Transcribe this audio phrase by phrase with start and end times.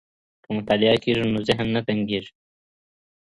[0.43, 2.31] که مطالعه کېږي نو ذهن نه تنګېږي.